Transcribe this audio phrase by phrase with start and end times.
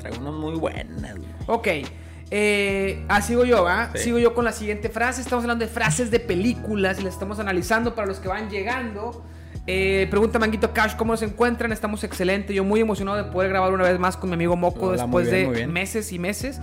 [0.00, 1.28] Traigo unas muy buenas, güey.
[1.46, 1.68] Ok.
[2.32, 3.90] Eh, ah, sigo yo, ¿va?
[3.94, 4.04] Sí.
[4.04, 5.20] Sigo yo con la siguiente frase.
[5.20, 9.24] Estamos hablando de frases de películas y las estamos analizando para los que van llegando.
[9.66, 11.72] Eh, pregunta Manguito Cash, ¿cómo se encuentran?
[11.72, 12.54] Estamos excelente.
[12.54, 15.30] Yo muy emocionado de poder grabar una vez más con mi amigo Moco Hola, después
[15.30, 16.60] bien, de meses y meses.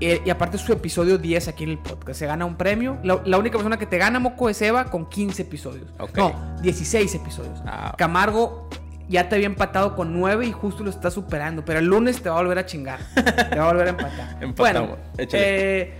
[0.00, 2.18] Eh, y aparte su episodio 10 aquí en el podcast.
[2.18, 2.98] Se gana un premio.
[3.02, 5.88] La, la única persona que te gana, Moco, es Eva con 15 episodios.
[5.98, 6.16] Ok.
[6.18, 7.62] No, 16 episodios.
[7.64, 7.94] Ah.
[7.96, 8.68] Camargo
[9.08, 11.64] ya te había empatado con 9 y justo lo está superando.
[11.64, 13.00] Pero el lunes te va a volver a chingar.
[13.14, 14.38] te va a volver a empatar.
[14.42, 14.56] Empatamos.
[14.56, 15.94] Bueno, eh,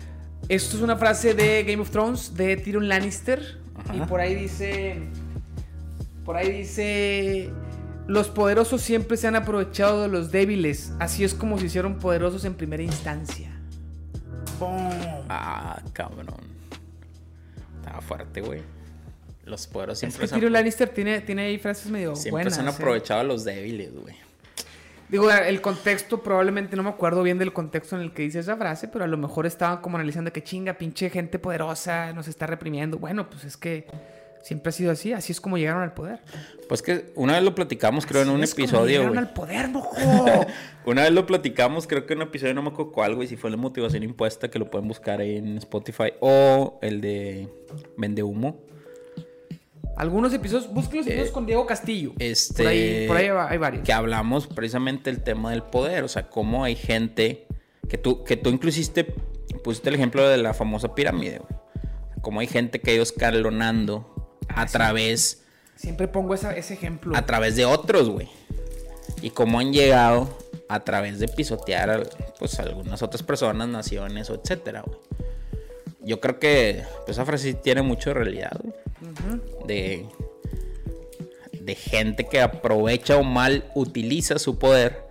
[0.48, 3.59] esto es una frase de Game of Thrones de Tyrion Lannister.
[3.77, 3.97] Ajá.
[3.97, 5.02] Y por ahí dice.
[6.24, 7.50] Por ahí dice.
[8.06, 10.92] Los poderosos siempre se han aprovechado de los débiles.
[11.00, 13.50] Así es como se hicieron poderosos en primera instancia.
[14.59, 14.91] ¡Pum!
[15.28, 16.27] Ah, cabrón.
[17.80, 18.76] Estaba fuerte, güey.
[19.46, 22.32] Los poderosos Es siempre, que se, han, Tyrion Lannister tiene, tiene ahí frases medio siempre
[22.32, 22.55] buenas.
[22.55, 22.70] se han ¿eh?
[22.70, 24.14] aprovechado a los débiles, güey.
[25.09, 28.56] Digo, el contexto, probablemente no me acuerdo bien del contexto en el que dice esa
[28.56, 32.48] frase, pero a lo mejor estaban como analizando que chinga, pinche gente poderosa, nos está
[32.48, 32.98] reprimiendo.
[32.98, 33.86] Bueno, pues es que
[34.42, 36.20] siempre ha sido así, así es como llegaron al poder.
[36.69, 39.33] Pues que una vez lo platicamos, creo, en Así un es como episodio, llegaron al
[39.33, 39.94] poder, mojo.
[40.84, 43.36] Una vez lo platicamos, creo que en un episodio, no me acuerdo cuál, güey, si
[43.36, 47.48] fue la motivación impuesta, que lo pueden buscar ahí en Spotify, o el de
[47.97, 48.66] Vende Humo.
[49.97, 52.12] Algunos episodios, busquen los episodios Eh, con Diego Castillo.
[52.19, 52.62] Este.
[52.62, 53.83] Por ahí, por ahí hay varios.
[53.84, 57.47] Que hablamos precisamente del tema del poder, o sea, cómo hay gente
[57.88, 59.05] que tú, que tú inclusiste,
[59.64, 61.61] pusiste el ejemplo de la famosa pirámide, güey.
[62.20, 64.72] Cómo hay gente que ha ido escalonando a Ah, sí.
[64.72, 65.44] través,
[65.77, 67.16] Siempre pongo esa- ese ejemplo.
[67.16, 68.28] a través de otros, güey.
[69.22, 70.36] Y cómo han llegado
[70.69, 72.03] a través de pisotear a,
[72.38, 74.98] pues, a algunas otras personas, naciones o etcétera, güey.
[76.03, 78.75] Yo creo que pues, esa frase sí tiene mucho de realidad, güey.
[79.66, 80.06] De,
[81.61, 85.05] de gente que aprovecha o mal utiliza su poder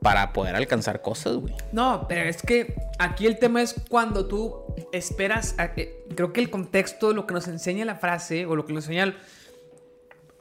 [0.00, 1.54] para poder alcanzar cosas, güey.
[1.72, 4.56] No, pero es que aquí el tema es cuando tú
[4.92, 5.54] esperas.
[5.74, 8.84] que- creo que el contexto lo que nos enseña la frase, o lo que nos
[8.84, 9.16] enseña el,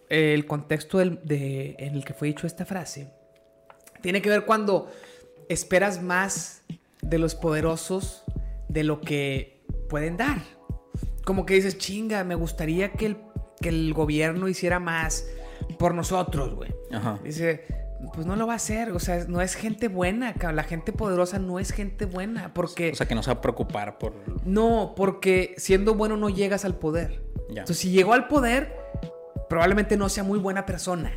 [0.10, 3.10] el contexto del- de, en el que fue dicho esta frase,
[4.02, 4.90] tiene que ver cuando
[5.50, 6.62] esperas más
[7.02, 8.24] de los poderosos
[8.70, 10.38] de lo que pueden dar.
[11.30, 13.18] Como que dices, chinga, me gustaría que el,
[13.62, 15.28] que el gobierno hiciera más
[15.78, 16.74] por nosotros, güey.
[16.92, 17.20] Ajá.
[17.24, 17.66] Dice,
[18.16, 18.90] pues no lo va a hacer.
[18.94, 20.34] O sea, no es gente buena.
[20.34, 20.56] cabrón.
[20.56, 22.52] La gente poderosa no es gente buena.
[22.56, 22.90] Porque.
[22.94, 24.16] O sea, que no se va a preocupar por...
[24.44, 27.22] no, porque siendo bueno no llegas al poder.
[27.52, 27.62] Ya.
[27.62, 28.76] Entonces, si llegó al poder,
[29.50, 31.12] probablemente no sea muy buena persona.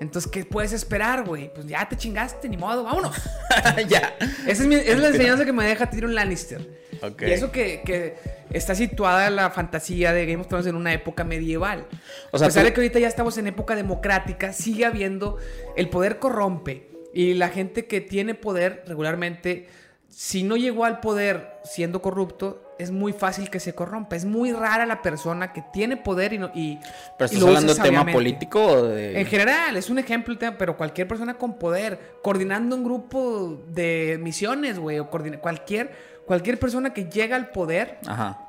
[0.00, 1.52] Entonces, ¿qué puedes esperar, güey?
[1.52, 3.14] Pues ya te chingaste, ni modo, vámonos.
[3.86, 4.14] ya.
[4.46, 6.80] Esa es, mi- es la enseñanza que me deja Tyrion Lannister.
[7.02, 7.22] Ok.
[7.22, 8.14] Y eso que, que
[8.50, 11.86] está situada la fantasía de Game of Thrones en una época medieval.
[12.30, 15.38] O sea, a pesar tú- de que ahorita ya estamos en época democrática, sigue habiendo
[15.76, 16.90] el poder corrompe.
[17.14, 19.68] Y la gente que tiene poder regularmente,
[20.08, 24.16] si no llegó al poder siendo corrupto, es muy fácil que se corrompa.
[24.16, 26.50] Es muy rara la persona que tiene poder y no.
[26.54, 26.78] Y,
[27.18, 29.20] ¿Pero y estás lo usa hablando de tema político o de...?
[29.20, 33.62] En general, es un ejemplo el tema, pero cualquier persona con poder, coordinando un grupo
[33.68, 35.92] de misiones, güey, o cualquier,
[36.26, 38.48] cualquier persona que llega al poder, Ajá.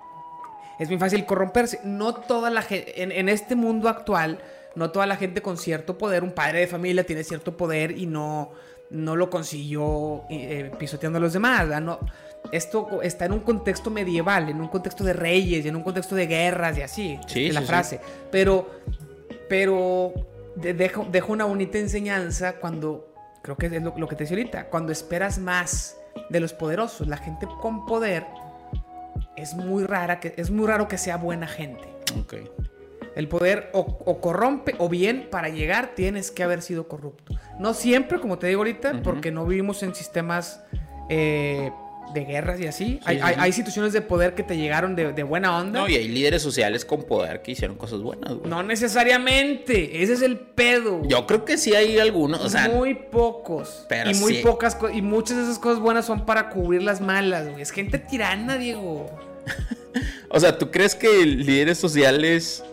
[0.79, 1.79] es muy fácil corromperse.
[1.83, 4.39] No toda la gente, en, en este mundo actual,
[4.75, 8.05] no toda la gente con cierto poder, un padre de familia tiene cierto poder y
[8.07, 8.51] no,
[8.89, 11.61] no lo consiguió eh, pisoteando a los demás.
[11.67, 11.81] ¿verdad?
[11.81, 11.99] No,
[12.51, 16.15] esto está en un contexto medieval, en un contexto de reyes, y en un contexto
[16.15, 17.19] de guerras y así.
[17.27, 17.69] Sí, es la sí, sí.
[17.71, 17.99] frase.
[18.31, 18.69] Pero,
[19.49, 20.13] pero
[20.55, 24.37] de- dejo, dejo una bonita enseñanza cuando, creo que es lo, lo que te decía
[24.37, 25.97] ahorita, cuando esperas más
[26.29, 27.07] de los poderosos.
[27.07, 28.25] La gente con poder
[29.35, 31.83] es muy rara, que, es muy raro que sea buena gente.
[33.15, 37.33] El poder o, o corrompe o bien para llegar tienes que haber sido corrupto.
[37.59, 40.63] No siempre, como te digo ahorita, porque no vivimos en sistemas
[41.09, 41.71] eh,
[42.13, 42.99] de guerras y así.
[43.05, 43.39] hay, sí, hay- sí.
[43.41, 45.79] hay situaciones de poder que te llegaron de, de buena onda.
[45.81, 48.49] No, y hay líderes sociales con poder que hicieron cosas buenas, güey.
[48.49, 50.03] No necesariamente.
[50.03, 50.97] Ese es el pedo.
[50.99, 51.09] güey.
[51.09, 52.69] Yo creo que sí hay algunos, o sea...
[52.69, 53.85] muy pocos.
[53.89, 54.41] pero y muy sí.
[54.43, 57.61] pocas y muchas de esas cosas buenas son para cubrir las malas, güey.
[57.61, 59.09] Es gente tirana, Diego.
[60.35, 62.63] O sea, ¿tú crees que líderes sociales...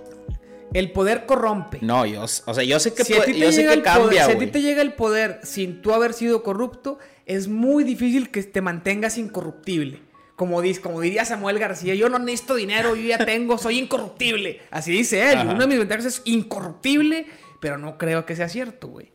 [0.72, 1.78] El poder corrompe.
[1.82, 4.32] No, yo, o sea, yo sé que, si puede- yo sé que cambia, poder, si
[4.32, 8.42] a ti te llega el poder sin tú haber sido corrupto, es muy difícil que
[8.42, 10.00] te mantengas incorruptible.
[10.36, 14.60] Como, como diría Samuel García, yo no necesito dinero, yo ya tengo, soy incorruptible.
[14.70, 15.38] Así dice él.
[15.38, 15.50] Ajá.
[15.50, 17.26] Una de mis ventajas es incorruptible,
[17.60, 19.10] pero no creo que sea cierto, güey.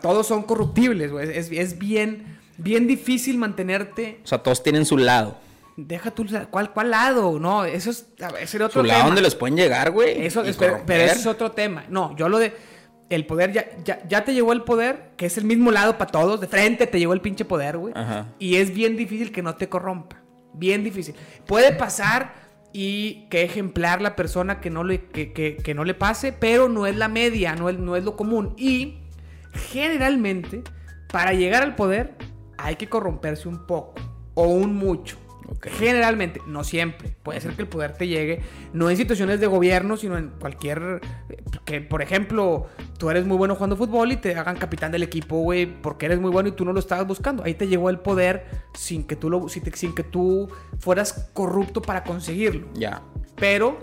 [0.00, 1.36] Todos son corruptibles, güey.
[1.36, 4.20] Es, es bien, bien difícil mantenerte.
[4.24, 5.38] O sea, todos tienen su lado.
[5.76, 7.38] Deja tú, ¿cuál, cuál lado?
[7.38, 8.06] No, eso es,
[8.40, 9.06] ese era otro Su lado tema.
[9.08, 10.24] donde los pueden llegar, güey.
[10.24, 11.84] Eso, es- pero, es otro tema.
[11.90, 12.54] No, yo lo de.
[13.10, 16.10] el poder ya, ya, ya te llegó el poder, que es el mismo lado para
[16.10, 17.92] todos, de frente te llegó el pinche poder, güey.
[17.96, 18.28] Ajá.
[18.38, 20.16] Y es bien difícil que no te corrompa.
[20.54, 21.14] Bien difícil.
[21.46, 22.32] Puede pasar
[22.72, 26.68] y que ejemplar la persona que no le, que, que- que no le pase, pero
[26.70, 28.54] no es la media, no es, no es lo común.
[28.56, 28.98] Y
[29.70, 30.62] generalmente,
[31.12, 32.14] para llegar al poder,
[32.58, 33.94] hay que corromperse un poco
[34.34, 35.18] o un mucho.
[35.70, 37.14] Generalmente, no siempre.
[37.22, 38.40] Puede ser que el poder te llegue,
[38.72, 41.00] no en situaciones de gobierno, sino en cualquier.
[41.64, 42.66] Que, por ejemplo,
[42.98, 46.20] tú eres muy bueno jugando fútbol y te hagan capitán del equipo, güey, porque eres
[46.20, 47.44] muy bueno y tú no lo estabas buscando.
[47.44, 49.62] Ahí te llegó el poder sin que tú, lo, sin,
[49.94, 50.48] que tú
[50.78, 52.68] fueras corrupto para conseguirlo.
[52.74, 53.02] Ya.
[53.36, 53.78] Pero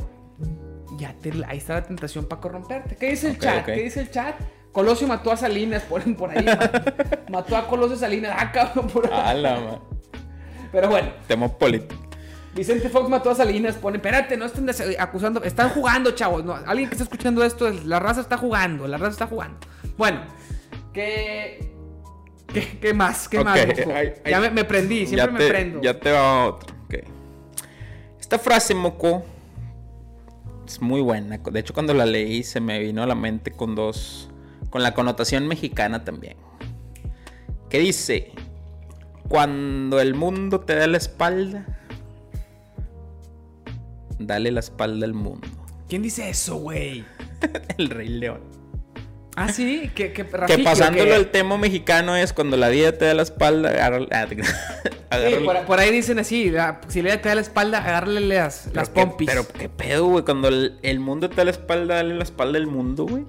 [0.98, 2.96] ya te, ahí está la tentación para corromperte.
[2.96, 3.66] ¿Qué dice el chat?
[3.66, 4.36] ¿Qué dice el chat?
[4.72, 6.44] Colosio mató a Salinas, ponen por ahí.
[6.44, 6.72] ma-
[7.30, 8.36] mató a Colosio Salinas.
[8.38, 9.12] Ah, cabrón, por ahí.
[9.14, 9.80] Ala, man.
[10.74, 11.10] Pero bueno.
[11.28, 11.96] Tema político.
[12.56, 16.44] Vicente Fox mató a Salinas, pone, espérate, no estén acusando, están jugando, chavos.
[16.44, 19.58] No, alguien que está escuchando esto, es- la raza está jugando, la raza está jugando.
[19.98, 20.22] Bueno,
[20.94, 21.72] ¿qué,
[22.54, 23.28] qué, qué más?
[23.30, 23.58] ¿Qué más?
[23.58, 24.14] Ay, ay.
[24.30, 25.82] ya me, me prendí, siempre ya me prendo.
[25.82, 26.76] Ya te va otro.
[26.86, 26.96] ok.
[28.20, 29.24] Esta frase, Moco,
[30.68, 31.38] es muy buena.
[31.40, 34.30] De hecho, cuando la leí se me vino a la mente con dos...
[34.70, 36.36] Con la connotación mexicana también.
[37.70, 38.32] Que dice...
[39.28, 41.66] Cuando el mundo te da la espalda...
[44.20, 45.48] Dale la espalda al mundo.
[45.90, 47.04] ¿Quién dice eso, güey?
[47.78, 48.42] El Rey León.
[49.36, 52.92] Ah, sí, que, que, Que Rafiki, ¿o pasándolo al tema mexicano es cuando la vida
[52.98, 53.72] te da la espalda,
[54.28, 54.44] te-
[55.30, 58.70] Sí, por, por ahí dicen así, la- si le te da la espalda, agárrale las,
[58.74, 59.28] las qué- pompis.
[59.30, 60.24] Pero qué pedo, güey.
[60.24, 63.26] Cuando el, el mundo te da la espalda, dale la espalda al mundo, güey.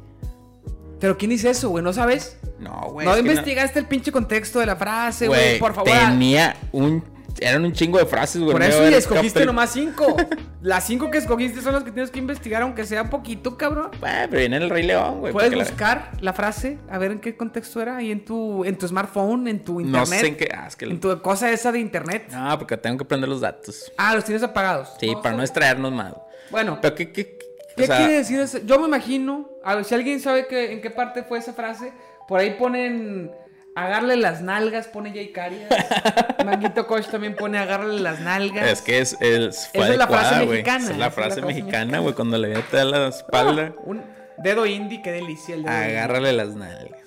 [1.04, 1.84] Pero ¿quién dice eso, güey?
[1.84, 2.38] ¿No sabes?
[2.58, 3.06] No, güey.
[3.06, 5.92] no investigaste el pinche contexto de la frase, güey, por favor.
[5.92, 7.04] Tenía un.
[7.40, 8.52] Eran un chingo de frases, güey.
[8.52, 10.16] Por no eso y escogiste nomás cinco.
[10.62, 13.90] Las cinco que escogiste son las que tienes que investigar, aunque sea poquito, cabrón.
[14.00, 15.30] Güey, pero viene el Rey León, güey.
[15.34, 18.78] Puedes la- buscar la frase, a ver en qué contexto era, ahí en tu, en
[18.78, 20.20] tu smartphone, en tu No internet.
[20.20, 20.48] sé en qué.
[20.56, 20.86] Ah, es que.
[20.86, 22.30] En tu cosa esa de internet.
[22.32, 23.92] No, porque tengo que prender los datos.
[23.98, 24.88] Ah, los tienes apagados.
[24.98, 26.14] Sí, para no extraernos más.
[26.50, 27.12] Bueno, Pero qué.
[27.12, 27.36] qué,
[27.76, 28.58] qué- o ¿qué sea, quiere decir eso?
[28.64, 31.92] Yo me imagino, a ver si alguien sabe que, en qué parte fue esa frase,
[32.28, 33.30] por ahí ponen
[33.76, 35.68] agarle las nalgas, pone Jay Carias.
[36.44, 38.68] Manguito Koch también pone agarrarle las nalgas.
[38.70, 40.48] Es que es, es, Esa es la frase güey.
[40.48, 42.14] mexicana, Esa Es la frase mexicana, güey.
[42.14, 43.72] Cuando la vida te da la espalda.
[43.84, 44.02] Un
[44.38, 45.98] dedo indie, qué delicia el dedo indie.
[45.98, 47.00] Agárrale las nalgas.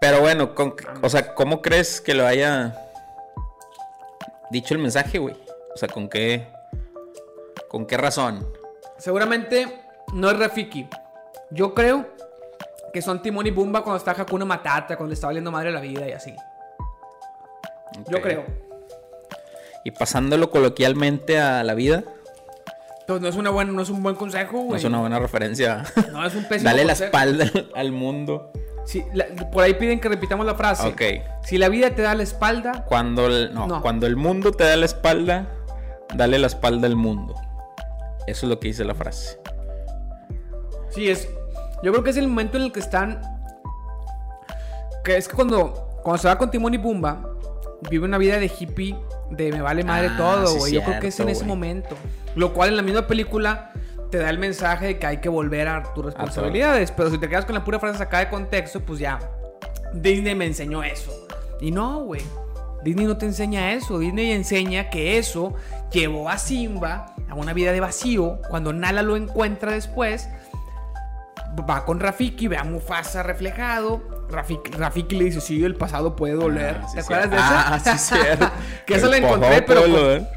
[0.00, 2.76] Pero bueno, con- o sea, ¿cómo crees que lo haya
[4.50, 5.34] dicho el mensaje, güey?
[5.74, 6.46] O sea, ¿con qué
[7.68, 8.46] con qué razón?
[8.98, 9.80] Seguramente
[10.12, 10.88] no es Rafiki.
[11.50, 12.06] Yo creo
[12.92, 15.80] que son Timón y Bumba cuando está Hakuna Matata, cuando le está valiendo madre la
[15.80, 16.34] vida y así.
[18.08, 18.44] Yo creo.
[19.84, 22.04] Y pasándolo coloquialmente a la vida,
[23.00, 24.78] Entonces no es, una buena, no es un buen consejo, no güey.
[24.78, 25.84] es una buena referencia.
[26.12, 28.50] No, es un pésimo Dale la espalda al- mundo.
[28.84, 30.88] Sí, la- por ahí piden que repitamos la frase.
[30.88, 31.02] Ok.
[31.44, 33.80] Si la vida te da la espalda, Cuando el, no, No.
[33.82, 35.46] cuando el mundo te da la espalda,
[36.14, 37.34] dale la espalda al mundo.
[38.28, 39.38] Eso es lo que dice la frase.
[40.90, 41.28] sí es.
[41.82, 43.20] Yo creo que es el momento en el que están.
[45.04, 47.36] Que es que cuando, cuando se va con Timón y Bumba,
[47.88, 48.96] vive una vida de hippie,
[49.30, 50.72] de me vale madre Ah, todo, sí, güey.
[50.72, 51.96] Yo creo que es en ese momento.
[52.34, 53.72] Lo cual en la misma película
[54.10, 56.90] te da el mensaje de que hay que volver a tus responsabilidades.
[56.92, 59.18] Pero si te quedas con la pura frase sacada de contexto, pues ya.
[59.94, 61.26] Disney me enseñó eso.
[61.60, 62.22] Y no, güey.
[62.82, 63.98] Disney no te enseña eso.
[63.98, 65.54] Disney enseña que eso
[65.90, 68.40] llevó a Simba a una vida de vacío.
[68.48, 70.28] Cuando Nala lo encuentra después,
[71.68, 74.26] va con Rafiki, ve a Mufasa reflejado.
[74.30, 76.80] Rafiki, Rafiki le dice, sí, el pasado puede doler.
[76.82, 77.12] Ah, sí, ¿Te sí.
[77.12, 77.74] acuerdas de esa?
[77.74, 78.50] Ah, sí, cierto.
[78.86, 79.82] que El la encontré, pero...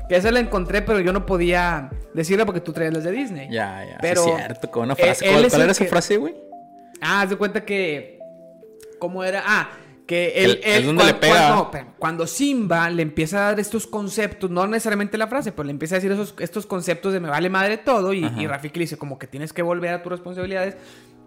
[0.08, 3.50] Que esa la encontré, pero yo no podía decirla porque tú traías las de Disney.
[3.52, 3.98] Ya, ya.
[4.02, 4.72] Pero sí, cierto.
[4.72, 5.26] Con una eh, frase.
[5.26, 6.36] ¿Cuál, era esa que- frase, güey?
[7.02, 8.20] Ah, haz de cuenta que.
[9.00, 9.44] ¿Cómo era?
[9.46, 9.70] Ah,
[10.12, 10.60] que él.
[10.64, 11.68] El- él- donde le pega.
[11.70, 15.72] Cuando, cuando Simba le empieza a dar estos conceptos, no necesariamente la frase, pero le
[15.72, 18.14] empieza a decir esos, estos conceptos de me vale madre todo.
[18.14, 18.42] Y, Ajá.
[18.42, 20.76] y Rafiki le dice, como que tienes que volver a tus responsabilidades.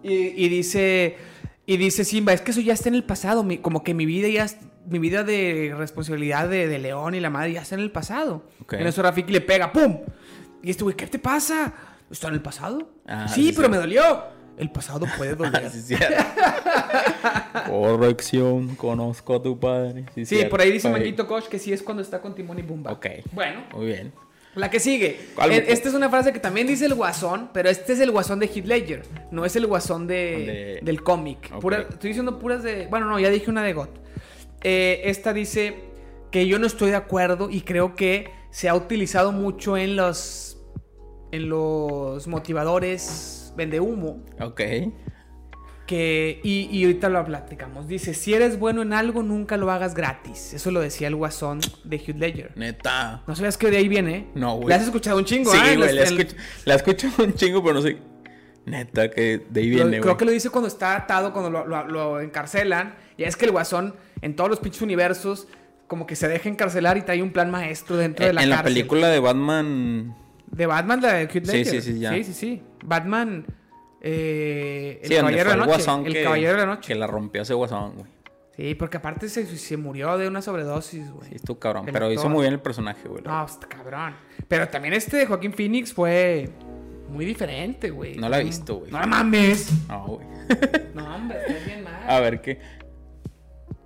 [0.03, 1.17] Y, y dice.
[1.67, 3.43] Y dice Simba, es que eso ya está en el pasado.
[3.43, 4.45] mi- como que mi vida ya.
[4.87, 8.43] Mi vida de responsabilidad de, de León y la madre ya está en el pasado.
[8.61, 8.73] Ok.
[8.73, 10.01] En eso Rafiki le pega, ¡pum!
[10.61, 11.73] Y este güey, ¿qué te pasa?
[12.11, 12.87] ¿Está en el pasado?
[13.07, 13.71] Ah, sí, sí, pero sí.
[13.71, 14.34] me dolió.
[14.57, 15.69] El pasado puede doler.
[15.69, 16.23] Sí, cierto.
[17.67, 20.05] Corrección, conozco a tu padre.
[20.15, 20.93] Sí, Sí, por ahí dice Ok.
[20.93, 22.91] Manguito Koch que sí es cuando está con Timón y Bumba.
[22.91, 23.07] Ok.
[23.31, 24.13] Bueno, Muy bien.
[24.55, 25.19] la que sigue.
[25.35, 25.51] ¿Cuál?
[25.51, 28.39] Eh, Esta es una frase que también dice el guasón, pero este es el guasón
[28.39, 29.03] de Heath Ledger.
[29.31, 31.51] No es el guasón de, De- del cómic.
[31.89, 32.87] Estoy diciendo puras de.
[32.87, 33.89] Bueno, no, ya dije una de God.
[34.63, 35.75] Eh, esta dice
[36.31, 40.51] que yo no estoy de acuerdo y creo que se ha utilizado mucho en los.
[41.31, 44.23] En los motivadores vende humo.
[44.39, 44.61] Ok.
[45.87, 47.87] que, y, y ahorita lo platicamos.
[47.87, 50.53] Dice, si eres bueno en algo, nunca lo hagas gratis.
[50.55, 52.51] Eso lo decía el guasón de Hugh Ledger.
[52.55, 53.21] Neta.
[53.27, 54.27] ¿No sabías que de ahí viene?
[54.33, 54.69] No, güey.
[54.69, 55.51] ¿Le has escuchado un chingo?
[55.51, 55.57] Sí?
[55.63, 56.35] En güey, la, en- escucho,
[56.65, 57.97] la escucho un chingo, pero no sé.
[58.65, 60.17] Neta, que de ahí viene, creo güey.
[60.17, 62.95] que lo dice cuando está atado, cuando lo, lo- lo encarcelan.
[63.15, 63.93] Y es que el guasón,
[64.23, 65.47] en todos los pinches universos,
[65.85, 68.63] como que se deja encarcelar y trae un plan maestro dentro de la en la
[68.63, 70.15] película de Batman.
[70.55, 71.81] De Batman, la de Heath Sí, Ledger.
[71.81, 72.11] sí, sí, ya.
[72.13, 72.61] Sí, sí, sí.
[72.83, 73.45] Batman,
[74.01, 75.91] eh, el sí, Caballero de la Noche.
[76.05, 76.87] el que, Caballero de la Noche.
[76.87, 78.15] que la rompió ese guasón, güey.
[78.55, 81.27] Sí, porque aparte se, se murió de una sobredosis, güey.
[81.29, 81.87] Sí, estuvo cabrón.
[81.87, 83.21] El Pero hizo muy bien el personaje, güey.
[83.21, 84.15] No, está cabrón.
[84.47, 86.49] Pero también este de Joaquín Phoenix fue
[87.09, 88.15] muy diferente, güey.
[88.15, 88.91] No la he visto, güey.
[88.91, 89.71] No la mames.
[89.89, 90.27] No, güey.
[90.93, 91.95] No, hombre, estás bien mal.
[92.09, 92.59] A ver qué.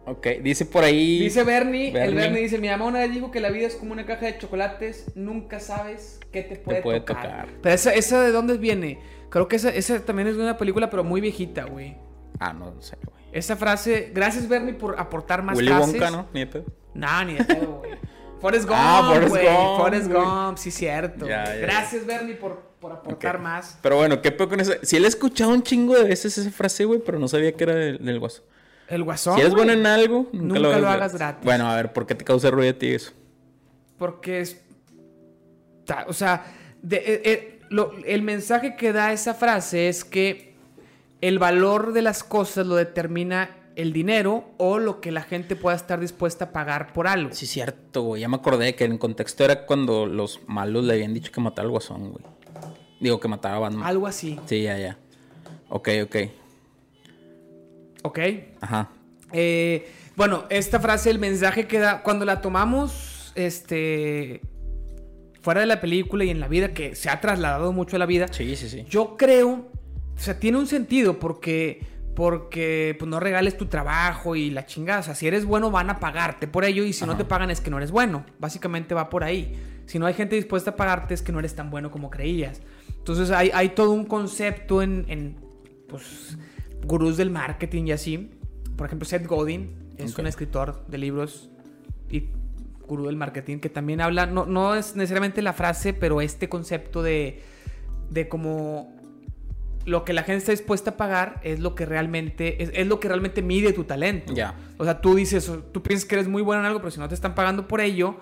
[0.09, 1.19] Ok, dice por ahí.
[1.19, 2.41] Dice Bernie, el Bernie.
[2.41, 5.05] Dice, mi mamá una vez dijo que la vida es como una caja de chocolates,
[5.15, 7.21] nunca sabes qué te puede, puede tocar.
[7.23, 7.47] tocar.
[7.61, 8.99] Pero esa, esa de dónde viene?
[9.29, 11.95] Creo que esa, esa también es de una película, pero muy viejita, güey.
[12.39, 13.19] Ah, no, no sé, güey.
[13.31, 15.91] Esa frase, gracias Bernie por aportar más Willy frases.
[15.93, 16.27] Wonka, ¿no?
[16.33, 16.65] Ni de pedo.
[16.95, 17.91] No, ni de pedo, güey.
[18.41, 19.45] Forrest Gump, Ah, Forrest güey.
[19.45, 20.11] Gump, Forrest.
[20.11, 21.27] Gump, sí, cierto.
[21.27, 21.55] Ya, güey.
[21.59, 23.77] ya, Gracias, Bernie, por, por aportar más.
[23.83, 24.71] Pero bueno, ¿qué pedo con eso?
[24.81, 27.63] Sí, le he escuchado un chingo de veces esa frase, güey, pero no sabía que
[27.65, 28.43] era del, del guaso.
[28.89, 29.35] El guasón.
[29.35, 31.45] si eres bueno en algo, nunca, Nunca lo, hagas, lo hagas gratis.
[31.45, 33.11] Bueno, a ver, ¿por qué te causa ruido a ti eso?
[33.97, 34.61] Porque es.
[36.07, 36.45] O sea,
[36.81, 40.55] de- eh, eh, lo- el mensaje que da esa frase es que
[41.21, 45.75] el valor de las cosas lo determina el dinero o lo que la gente pueda
[45.75, 47.33] estar dispuesta a pagar por algo.
[47.33, 48.21] Sí, cierto, güey.
[48.21, 51.65] Ya me acordé que en contexto era cuando los malos le habían dicho que matara
[51.65, 52.25] al guasón, güey.
[52.99, 53.83] Digo, que matara a Batman.
[53.87, 54.97] Algo así, Sí, ya, ya.
[55.69, 56.15] Ok, ok.
[58.03, 58.19] ¿Ok?
[58.61, 58.89] Ajá.
[59.31, 64.41] Eh, bueno, esta frase, el mensaje que da, cuando la tomamos, este,
[65.41, 68.05] fuera de la película y en la vida, que se ha trasladado mucho a la
[68.05, 68.85] vida, Sí, sí, sí.
[68.89, 74.49] yo creo, o sea, tiene un sentido porque, porque, pues no regales tu trabajo y
[74.49, 77.15] la chingada, o sea, si eres bueno van a pagarte por ello y si no
[77.15, 79.57] te pagan es que no eres bueno, básicamente va por ahí.
[79.85, 82.61] Si no hay gente dispuesta a pagarte es que no eres tan bueno como creías.
[82.89, 85.37] Entonces hay, hay todo un concepto en, en,
[85.87, 86.37] pues,
[86.85, 88.31] gurús del marketing y así.
[88.75, 90.19] Por ejemplo, Seth Godin es Ok.
[90.19, 91.49] un escritor de libros
[92.09, 92.29] y
[92.87, 97.03] gurú del marketing que también habla, no, no es necesariamente la frase, pero este concepto
[97.03, 97.41] de,
[98.09, 98.95] de como
[99.85, 102.99] lo que la gente está dispuesta a pagar es lo que realmente, es, es lo
[102.99, 104.33] que realmente mide tu talento.
[104.33, 104.55] Ya.
[104.77, 107.07] O sea, tú dices, tú piensas que eres muy bueno en algo, pero si no
[107.07, 108.17] te están pagando por ello,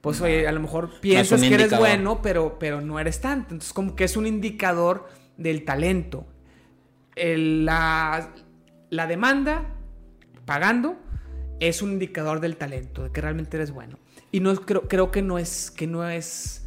[0.00, 3.54] pues oye, a lo mejor piensas que eres bueno, pero, pero no eres tanto.
[3.54, 6.26] Entonces, como que es un indicador del talento.
[7.16, 8.32] La,
[8.90, 9.74] la demanda,
[10.44, 10.96] pagando,
[11.60, 13.98] es un indicador del talento, de que realmente eres bueno.
[14.30, 16.66] Y no creo, creo que no es, que no es,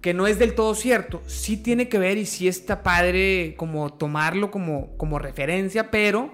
[0.00, 1.22] que no es del todo cierto.
[1.26, 6.32] Sí tiene que ver y sí está padre como tomarlo como, como referencia, pero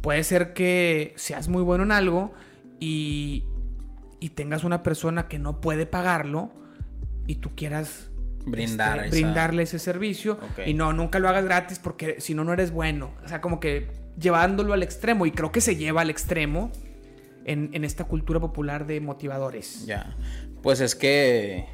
[0.00, 2.32] puede ser que seas muy bueno en algo
[2.78, 3.44] y,
[4.20, 6.52] y tengas una persona que no puede pagarlo
[7.26, 8.09] y tú quieras
[8.46, 12.52] Brindar este, brindarle ese servicio y no, nunca lo hagas gratis porque si no, no
[12.52, 13.12] eres bueno.
[13.24, 16.70] O sea, como que llevándolo al extremo y creo que se lleva al extremo
[17.44, 19.84] en, en esta cultura popular de motivadores.
[19.86, 20.14] Ya.
[20.62, 21.66] Pues es que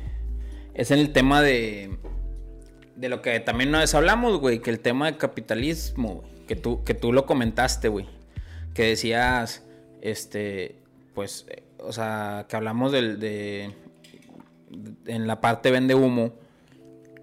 [0.75, 1.96] es en el tema de
[2.96, 6.56] de lo que también una vez hablamos, güey, que el tema de capitalismo, güey, que
[6.56, 8.06] tú que tú lo comentaste, güey,
[8.75, 9.62] que decías
[10.02, 10.76] este
[11.14, 13.73] pues eh, o sea, que hablamos del de,
[14.70, 16.32] de- en la parte vende humo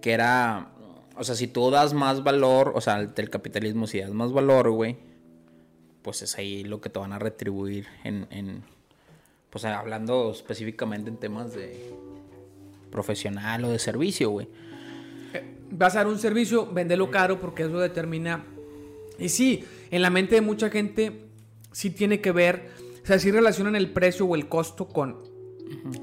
[0.04, 0.70] que era
[1.16, 4.70] o sea, si tú das más valor, o sea, del capitalismo si das más valor,
[4.70, 4.98] güey,
[6.02, 8.64] pues es ahí lo que te van a retribuir en, en
[9.48, 11.94] pues hablando específicamente en temas de
[12.90, 14.46] profesional o de servicio, güey.
[15.70, 18.44] Vas a dar un servicio, véndelo caro porque eso determina.
[19.18, 21.28] Y sí, en la mente de mucha gente
[21.72, 22.68] sí tiene que ver,
[23.02, 25.22] o sea, sí relacionan el precio o el costo con,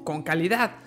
[0.03, 0.77] con calidad.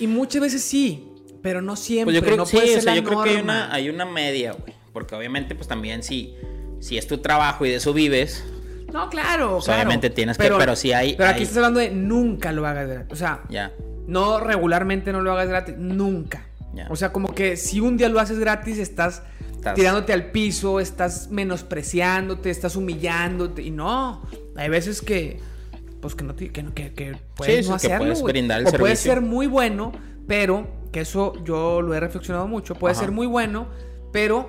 [0.00, 1.09] Y muchas veces sí,
[1.42, 2.12] pero no siempre.
[2.12, 3.88] Pues yo creo, no sí, puede o ser sea, yo creo que hay una, hay
[3.88, 4.74] una media, güey.
[4.92, 6.34] Porque obviamente, pues también si,
[6.80, 8.44] si es tu trabajo y de eso vives,
[8.92, 9.78] No, claro, Pues, claro.
[9.82, 12.88] obviamente tienes que- pero sí hay- Pero aquí hay- estás hablando de nunca lo hagas
[12.88, 13.12] gratis.
[13.12, 13.70] O sea, ya.
[14.08, 16.44] no regularmente no lo hagas gratis, nunca.
[16.74, 16.88] Ya.
[16.90, 19.22] O sea, como que si un día lo haces gratis, estás,
[19.54, 23.62] Estás- tirándote al piso, estás menospreciándote, estás humillándote.
[23.62, 24.22] Y no,
[24.56, 25.38] hay veces que,
[26.00, 27.98] pues que no, te- que, no- que, que puedes Sí, no que hacerlo.
[28.06, 29.12] puedes brindar el o puedes servicio.
[29.12, 29.92] ser muy bueno,
[30.26, 33.06] pero, que eso yo lo he reflexionado mucho, puedes Ajá.
[33.06, 33.68] ser muy bueno,
[34.12, 34.48] pero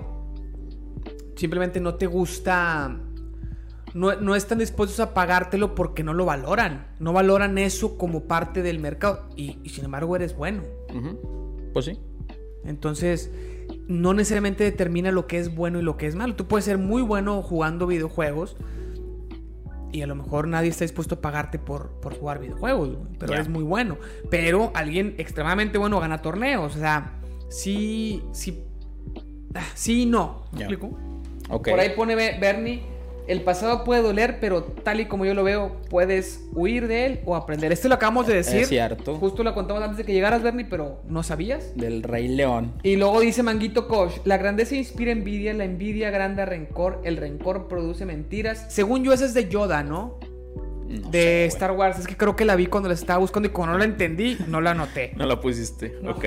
[1.35, 2.99] simplemente no te gusta.
[3.93, 6.87] No, no están dispuestos a pagártelo porque no lo valoran.
[6.99, 9.27] No valoran eso como parte del mercado.
[9.35, 10.63] Y, y sin embargo eres bueno.
[11.73, 11.99] Pues sí.
[12.63, 13.31] Entonces,
[13.87, 16.35] no necesariamente determina lo que es bueno y lo que es malo.
[16.35, 18.55] Tú puedes ser muy bueno jugando videojuegos
[19.91, 23.31] y a lo mejor nadie está dispuesto a pagarte por, por jugar videojuegos, güey, pero
[23.31, 23.35] Ya.
[23.39, 23.97] eres muy bueno.
[24.29, 26.75] Pero alguien extremadamente bueno gana torneos.
[26.75, 27.13] O sea,
[27.49, 28.63] sí, sí,
[29.55, 30.43] ah, sí y no.
[30.53, 30.97] ¿Me explico?
[31.47, 32.81] Por ahí pone Be- Bernie,
[33.31, 37.19] el pasado puede doler, pero tal y como yo lo veo, puedes huir de él
[37.25, 37.71] o aprender.
[37.71, 38.61] Esto lo acabamos de decir.
[38.61, 39.15] Es cierto.
[39.15, 41.75] Justo lo contamos antes de que llegaras, Bernie, pero no sabías.
[41.77, 42.73] Del Rey León.
[42.83, 47.69] Y luego dice Manguito Koch, la grandeza inspira envidia, la envidia agranda rencor, el rencor
[47.69, 48.65] produce mentiras.
[48.67, 50.19] Según yo, esa es de Yoda, ¿no?
[50.89, 51.45] No de.
[51.45, 51.99] Star Wars.
[51.99, 54.37] Es que creo que la vi cuando la estaba buscando y como no la entendí,
[54.47, 55.13] no la anoté.
[55.21, 55.95] No la pusiste.
[56.01, 56.11] No.
[56.11, 56.25] Ok.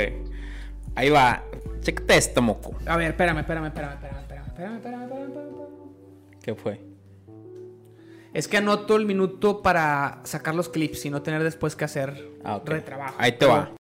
[0.94, 1.42] Ahí va.
[1.80, 2.74] Chécate esto, moco.
[2.86, 5.64] A ver, espérame, espérame, espérame, espérame, espérame, espérame, espérame, espérame, espérame.
[6.40, 6.93] ¿Qué fue?
[8.34, 12.30] Es que anoto el minuto para sacar los clips y no tener después que hacer
[12.42, 12.68] Ah, ok.
[12.68, 13.14] retrabajo.
[13.18, 13.70] Ahí te va.